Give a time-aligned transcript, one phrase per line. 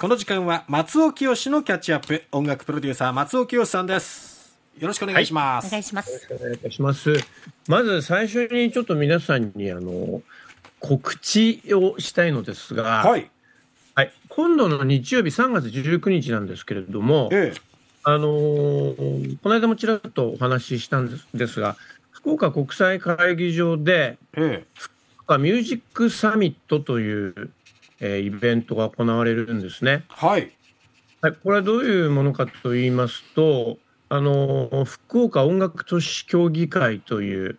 [0.00, 2.22] この時間は松尾清のキャッチアップ。
[2.30, 4.56] 音楽プロデューサー松尾清さんです。
[4.78, 6.28] よろしくお願いします、お願いします。
[6.30, 7.14] お願いいたします。
[7.66, 10.22] まず最初にちょっと皆さんにあの
[10.78, 13.28] 告知をしたいのですが、はい。
[13.96, 17.52] はい、今度の日曜日3月19日なんですけれども、え
[18.04, 21.76] あのーこの間もちらっとお話ししたんですですが、
[22.12, 24.64] 福岡国際会議場でええ。
[24.74, 24.94] 福
[25.24, 27.50] 岡ミュージックサミットという、
[28.00, 30.04] えーイベントが行われるんですね。
[30.08, 30.52] えはい。
[31.20, 37.58] はい、これはどういうものかと言いますと、あの福岡音楽都市協議会という、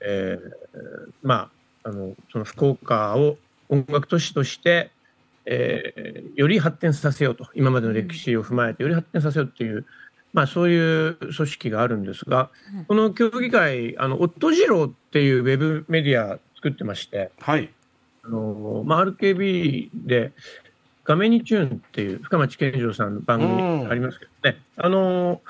[0.00, 1.50] えーま
[1.84, 4.90] あ、あのその福岡を音楽都市として、
[5.46, 9.84] えーより発展させようと、今までの歴史を踏まえて、より発展させようという、
[10.32, 12.84] まあ、そういう組織があるんですが、うん。
[12.84, 17.68] この協議会、あのオットジローっていうウェブメディア作ってまして、はい。
[17.68, 17.79] あ
[18.30, 20.32] のまあ、RKB で
[21.04, 25.42] 画面にチューンっていう深町健次郎さんの番組ありますけどね、あの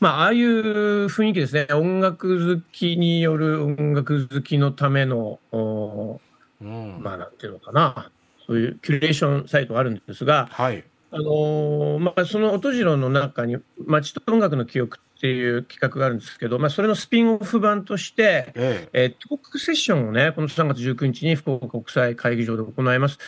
[0.00, 6.20] まあ、ああいう雰囲気ですね、音楽好きによる音楽好きのための、お
[6.62, 6.98] うん。
[7.02, 8.10] まあ、なんていうのかな、
[8.46, 19.04] そういうキュレーションサイトがあるんですが、はいあのまあ、その音次郎の中に、街と音楽の記憶っていう企画があるんですけど、まあ、それのスピンオフ版として、ええ。
[19.06, 23.18] ートークセッションをね、この3月19日に福岡国際会議場で行います。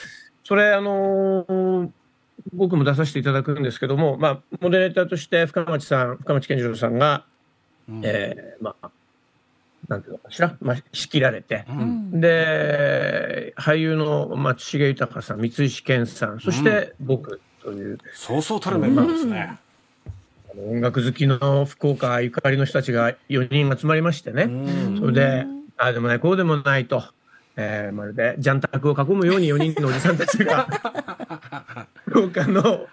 [0.44, 1.90] それ、あのー
[2.52, 7.24] 僕も出させていただくんですけども、まあ、モデレーターとして深町さん、深町健次郎さんが、
[7.88, 8.00] えうん。
[8.04, 8.90] えーまあ、
[9.88, 11.80] なんていうのかしら、まあ、仕切られて、ううん。
[12.16, 19.58] んで、俳優の松重豊さん、三石健さん、そして僕という、そうそうたるメンバーですね、
[20.56, 24.48] 音楽好きの福岡ゆかりの人たちが4人集まりましてね、う
[24.94, 24.98] ん。
[24.98, 25.46] それで、
[25.76, 27.02] ああでもない、こうでもないと、
[27.56, 30.66] えーまるでジャンタクを囲むように4人のおじさんたちが、
[32.06, 32.86] 福岡の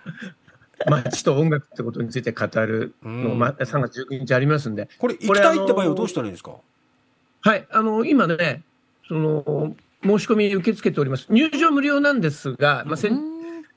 [0.88, 3.40] 街と音楽ってことについて語るの、うん。
[3.40, 6.52] ま3月19日ありますんで、これ行きたいって場合はどうしたらいいんですか？
[7.42, 8.64] はい、あの今ね、
[9.08, 11.28] その申し込み受け付けております。
[11.30, 13.14] 入場無料なんですが、まあ、先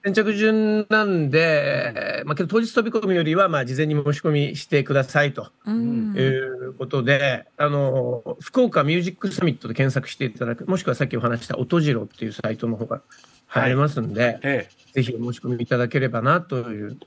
[0.05, 6.15] 先着順なんで、まあ、けど当日飛び込みよりは、まあ、事前に申し込みしてくださいとうん。
[6.17, 13.03] いうことで、あの福岡ミュージックサミットで検索していただく、もしくはさっきお話した音次郎っていうサイトの方が
[13.47, 16.99] 入りますんで、えぜひお申し込みいただければなという、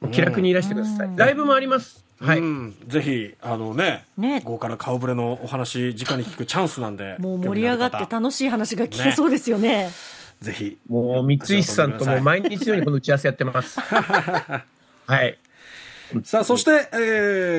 [0.00, 0.10] うん。
[0.10, 1.08] 気楽にいらしてください。
[1.08, 1.16] うん。
[1.16, 2.06] ライブもあります。
[2.22, 2.38] えはい。
[2.38, 4.40] うん、ぜひあのねね。
[4.44, 9.90] 豪華な顔ぶれのお話直に聞くチャンスなんでもう盛り上がって楽しい話が聞けそうですよね。
[10.44, 13.80] ぜひもう三石さんとも毎日のようにこの打ち合わせやってます。
[13.80, 14.62] は
[15.24, 15.38] い。
[16.22, 16.96] さあそして、え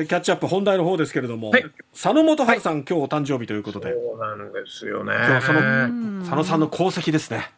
[0.04, 5.12] ーキャッチアップ本題の方ですけれども、はい佐野元春さん、今日お誕生日ということでそうなんですよね。
[5.14, 7.50] 今日はそのん佐野さんの功績ですね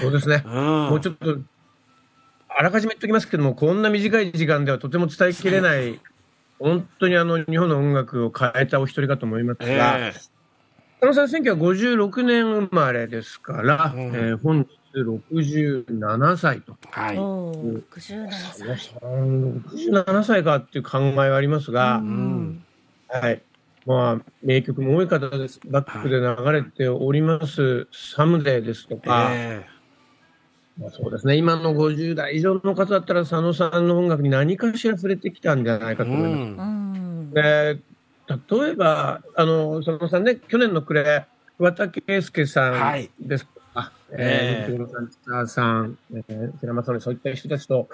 [0.00, 0.44] そうですね。
[0.46, 0.52] うん
[0.90, 1.38] もうちょっと、
[2.48, 5.98] あらかじめ言っておきますけども、こんな短い時間ではとても伝えきれない、
[6.60, 10.14] 本当にあの日本の音楽を変えたお一人かと思いますが、え
[11.00, 16.76] 佐野さん、1956年生まれですから、うんえー本日67歳と。
[16.86, 18.94] えはい、おー67佐野歳。
[19.00, 22.64] さん、67歳かっていう考えはありますが、うん
[23.08, 23.42] はい。
[23.84, 25.60] まあ、名曲も多い方です。
[25.66, 29.66] バックで流れております、サムデーですとか、え
[30.80, 36.68] まあ、そうですね、今の50代以上の方だったら、佐野さんの音楽に何かしら触れてきたんじゃないえかと思います。
[36.68, 37.80] うんうんで
[38.28, 41.26] 例えば、あの佐野さんね、去年の暮れ、
[41.58, 43.10] 桑田佳祐さはい。
[43.22, 44.72] んですとか、ええ。
[44.72, 47.88] えー、さん、千田さん、えー、寺松さん、そういった人たちと、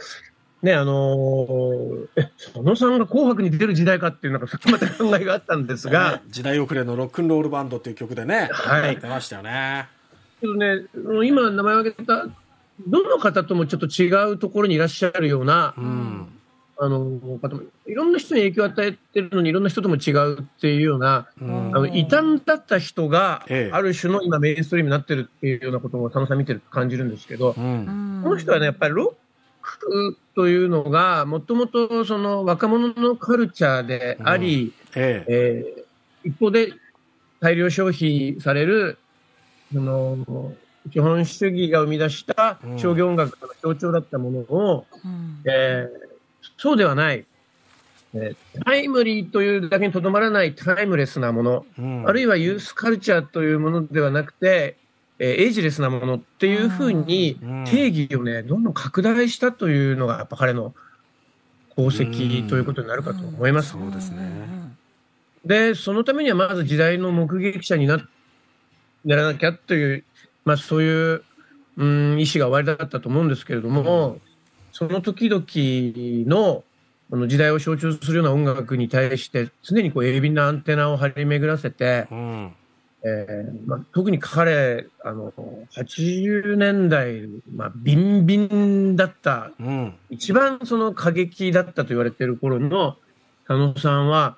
[0.63, 8.97] ね、あのーえ、佐野さんが紅白に出る時代かっていう、なんか、そ こまた考えがあったんですが、時代遅れのロックンロールバンドっていう曲でね、はい。
[8.97, 9.89] 出ましたよね。
[10.41, 10.87] けどね、
[11.25, 12.27] 今、名前を挙げた、
[12.87, 16.29] どの方ともちょっと違うところにいらっしゃるような、うん。
[16.79, 16.99] あの
[17.41, 21.77] 方もいろんな人に影響を与えてるのにいろんな人とも違うっていうような、うん。
[21.77, 23.73] あの異端だった人が、ええ。
[23.73, 27.61] ある種の今メインストリームになってるっていうようなことを佐野さん見てると感じるんですけど、う。
[27.61, 28.21] うん。
[28.21, 29.15] んこの人はね、やっぱりロ
[29.63, 35.33] ックというのが、もともとその若者のカルチャーであり、ええ。
[35.33, 35.83] えー
[36.25, 36.73] 一方で
[37.41, 38.97] 大量消費される、
[39.73, 40.55] その、
[40.93, 45.43] 基本主義が生み出した商業音楽の象徴だったものを、うん。
[45.45, 46.12] えー
[46.57, 47.25] そうではない、
[48.15, 52.09] えータイムリーというだけにとどまらないタイムレスなもの、うん。
[52.09, 54.77] あるいはユースカルチャーというものではなくて、
[55.19, 57.65] えーエイジレスなものっていうふうにうん。
[57.65, 60.75] 定義をね、どんどん拡大したというのが、やっぱ彼の
[61.77, 63.71] 功績ということになるかと思います。
[63.71, 64.29] そうですね。
[65.45, 67.99] で、そのためにはまず時代の目撃者にな
[69.05, 70.05] ならなきゃという、
[70.45, 71.25] まあそういう
[71.79, 74.19] うん意思が終わりだったと思うんですけれども、
[74.73, 75.45] その時々
[76.29, 76.65] の
[77.11, 82.55] この時代を象徴するような音楽に対して常にこう鋭敏なアンテナを張り巡らせて、うん。
[83.05, 85.33] えーまあ、特に彼あの
[85.75, 89.95] 80年代、まあ、ビンビンだったうん。
[90.09, 92.97] 一番その過激だったと言われている頃の
[93.47, 94.37] 佐野さんは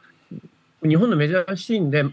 [0.83, 2.05] 日本のメジャーシーンで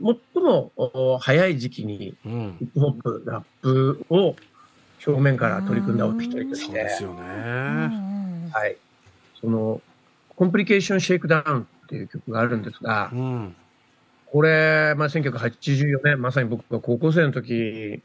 [0.00, 2.64] 最もお早い時期にうんヒ。
[2.66, 4.36] ップホップラップを
[5.04, 8.50] 正面から取り組んだお一人としてそうですようんね。
[8.52, 8.76] はい、
[9.40, 9.80] その
[10.36, 13.56] コンプリケーションシェイクダウンっていう曲があるんですがうん。
[14.30, 18.00] これ、まあ、1984年まさに僕が高校生の時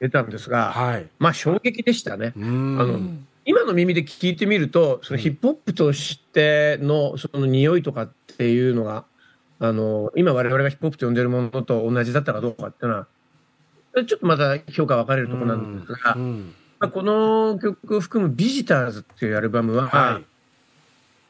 [0.00, 1.06] 出たんですがはい。
[1.18, 2.32] まあ衝撃でしたね。
[2.36, 2.78] うん。
[2.80, 9.04] あのうん今の耳で聞いてみると、そのヒップホップとしてのその匂いとかっていうのが、
[9.58, 13.06] あの、今我々がヒップホップと呼んでるものと同じだったかどうかっていうのは、
[14.02, 16.54] ちょっとまた評価分かれるところなんですが、うん。
[16.80, 20.24] まあ、この曲を含むビジターズっていうアルバムは、はい。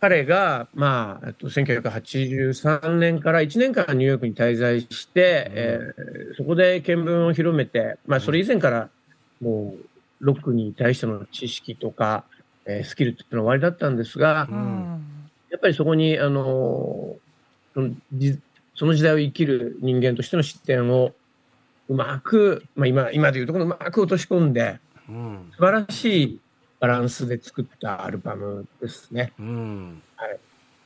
[0.00, 8.88] 彼が、まあ、えっと1983年から1年間ニューヨークに滞在して、えーそこで見聞を広めて、まあ、それ以前から
[9.40, 12.24] もう、ロックに対しての知識とか、
[12.66, 14.58] えースキルっていうのは終わりだったんですが、ううん。
[14.58, 15.04] ん
[15.50, 17.16] やっぱりそこに、あの
[17.74, 18.38] そのじ
[18.74, 21.12] その時代を生きる人間としての視点を
[21.88, 24.78] うまく、まあ、今、今でいうところうまく落とし込んで、
[25.08, 25.50] うん。
[25.52, 26.40] 素晴らしい
[26.80, 29.32] バランスで作ったアルバムですね。
[29.38, 30.02] うん。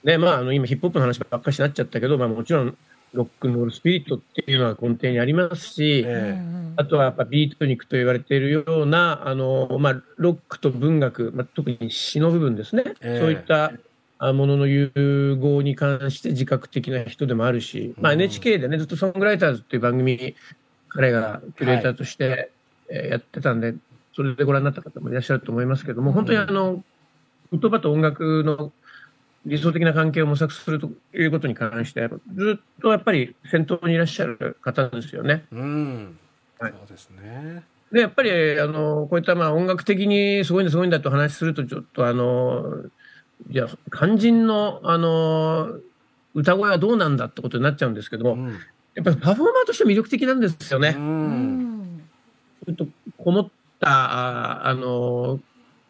[0.05, 2.77] で、まあ、あの、今、ヒップホップの話ばっかしになっちゃったけど、まあ、もちろん、
[3.13, 6.39] ロックンロールスピリットっていうのは根底にありますし、え
[6.77, 12.85] あとはやっぱビートニックと言われているような、あの、まあ、ロックと文学、まあ、特に詩の部分ですね。
[13.01, 13.73] ええそういった
[14.21, 20.35] あものの融合に関して自覚的な人でもあるし、まあ、うん NHK でね、ずっとソングライターズっていう番組、
[20.89, 22.51] 彼がキュレーターとして、
[22.91, 23.75] えーやってたんで、
[24.17, 26.83] それでご覧になった方もいらっしゃると思いますけども、本当にあの、
[27.53, 28.73] 言葉と音楽の
[29.45, 35.45] 理想的な関係を模索するということに関して、ずっとやっぱり先頭にいらっしゃる方ですよね。
[35.53, 36.19] うん。
[36.59, 37.63] はいそうですね。
[37.93, 42.85] で、やっぱり、あの、こういったまあ音楽的にすごいんだすごいんだと話すると、ちょっとあの、
[43.51, 45.79] じゃあ、肝心の、あの、
[46.35, 48.59] 歌声はどうなんだってことになっちゃうんですけども、うん。
[48.99, 50.83] やっぱりパフォーマーとして魅力的なんですよう。
[50.83, 50.95] ね。
[50.97, 51.63] うん
[51.99, 52.01] ん
[52.67, 52.87] ちょっと
[53.17, 53.49] こもっ
[53.79, 55.39] た、ああの、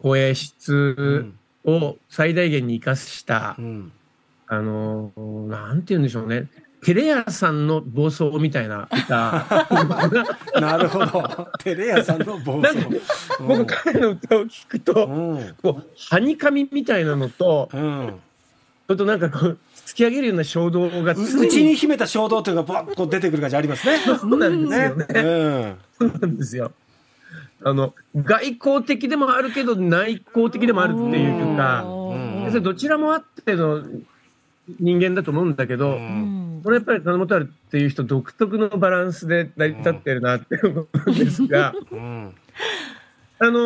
[0.03, 1.33] 声う質
[1.65, 1.71] ん。
[1.71, 3.93] を最大限に生かしたう、ん。
[4.47, 5.11] あの、
[5.49, 6.49] なんて言うんでしょうね。
[6.85, 9.47] テレ屋さんの暴走みたいな歌。
[10.61, 11.49] なるほど。
[11.59, 12.77] テレ屋さんの暴走
[13.41, 15.55] 僕、彼の歌を聞くと、うん。
[15.63, 18.21] こう、はにかみみたいなのと、うん。
[18.89, 23.99] それとなんかこう、突き上げるような衝動がう常うちに秘めた衝動というか、バッと出てくる感じありますね。
[23.99, 25.07] そうなんですよね。
[25.13, 25.21] ね。
[25.21, 25.79] うん。
[25.99, 26.73] そうなんですよ。
[27.65, 33.85] あの、外交的でもあるけど、内向的でもあるっていうか、うん要するにどちらもあっての
[34.81, 42.35] 人間だと思うんだけど、うんこれやっぱり金本あるっていう人独特のバランスで成り立ってるなって思うんですが、うん。
[43.39, 43.59] あの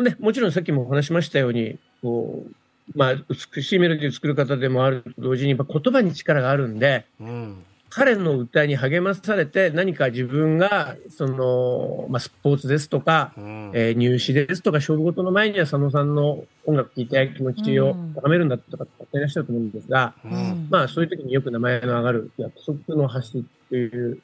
[0.00, 2.52] ーね、もちろんさっきもお話ししましたように、こう、
[2.94, 3.14] まあ、
[3.54, 7.64] 美しいメロディーを作る方でもあると同時に、やっぱ言葉に力があるんで、うん。
[7.94, 13.70] 彼の歌に励まされて何か自分が、その、まあ、スポーツですとか、うん。
[13.74, 20.68] えー入試ですとか、勝負事の前には佐野さんの音楽聴いて気持ちを高めるんだとかっていらっしゃると思うんですが、うん。
[20.70, 24.22] まあ、そういう時によく名前の上がる約束の橋っていう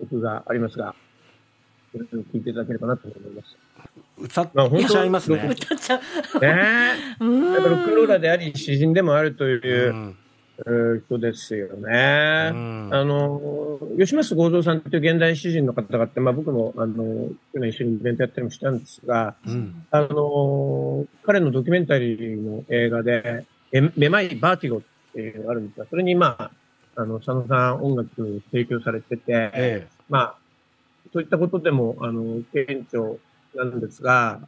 [0.00, 0.94] 曲がありますが、
[1.92, 3.56] それを聴いていただければなと思います。
[4.18, 5.48] 歌っまあ本当ちゃいますね。
[5.50, 6.40] 歌っちゃう。
[6.40, 6.48] ね
[7.20, 7.24] え。
[7.24, 10.14] うんやっぱロックンローラーであり、詩人でもあるという
[11.06, 12.50] 人ですよね。
[12.52, 19.86] うんあの、吉松剛三さんという現代詩人の方があって、まあ僕も、あの、去年一緒にイベントやったりもしたんですが、うん。
[19.90, 24.80] あの、彼のドキュメンタリーの映画で、えめまいバーティゴっ
[25.12, 26.50] ていうのがあるんですが、それにまあ、
[26.96, 30.34] あの、佐野さん音楽提供されてて、えまあ、
[31.12, 33.16] そういったことでも、あの、顕著
[33.56, 34.40] なんですが、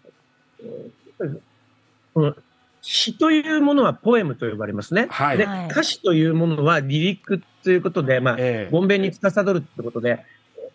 [2.15, 2.35] この
[2.83, 5.09] 詩というものはポエムと呼ばれますね。
[5.11, 5.39] はい。
[5.39, 5.67] で、はい。
[5.69, 8.71] 歌詞というものはリリックということで、まあ、ええ。
[8.71, 10.25] ごんべんに司るってことで、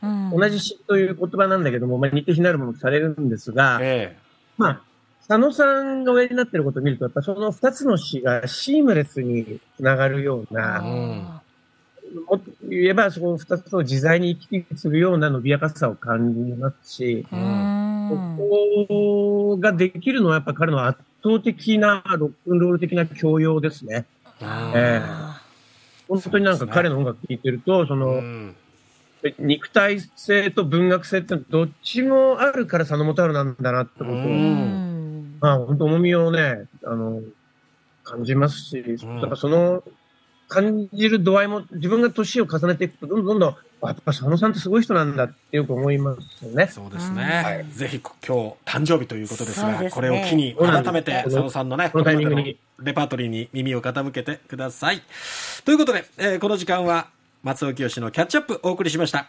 [0.02, 0.30] うん。
[0.32, 4.18] 同じ詩という言葉なんだけども、まあ、似て非なるものとされるんですが、え
[4.58, 4.82] まあ、
[5.28, 11.42] 佐野さんがおやりになっていることを見ると、やっぱその二つの詩がシームレスにつながるような、あ
[12.30, 17.63] もっと言えばその二つを自在に行き来するような伸びやかさを感じますし、ーうん
[18.16, 24.06] ここができるのはやっぱ彼の圧倒的なロックンロール的な教養ですね。
[24.42, 25.02] うんえ
[26.08, 28.56] 本当になんか彼の音楽聴いてると、その、うん
[29.40, 35.38] 肉体性と文学性ってどっちもあるから佐野元春なんだなってことを、ううんん。
[35.40, 37.22] まあ本当重みをね、あの、
[38.04, 39.82] 感じますし、んだからその、
[40.50, 43.58] 感じる度合いも自分が年を重ねていくと、どんどんどんどん、あ
[43.90, 46.68] やっぱ佐野さんってすごい人なんだってよく思いますよね。
[46.68, 47.66] そうですうんね。
[47.72, 48.32] ぜひ今日
[48.66, 55.02] 誕生日ということですが、すねこれを機に改めて佐野さんのね、このタイミングにレパートリーに耳を傾けてください。
[55.66, 57.08] ということで、えーこの時間は
[57.44, 59.22] 松尾清のキャッチアップお送りしました。